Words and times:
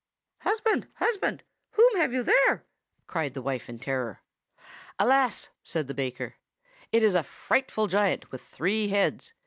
"'Husband, 0.39 0.87
husband! 0.95 1.43
whom 1.73 1.97
have 1.97 2.11
you 2.11 2.23
there?' 2.23 2.65
cried 3.05 3.35
the 3.35 3.41
wife 3.43 3.69
in 3.69 3.77
terror. 3.77 4.23
"'Alas!' 4.97 5.49
said 5.63 5.85
the 5.85 5.93
baker; 5.93 6.37
'it 6.91 7.03
is 7.03 7.13
a 7.13 7.21
frightful 7.21 7.85
giant 7.85 8.31
with 8.31 8.41
three 8.41 8.87
heads. 8.87 9.35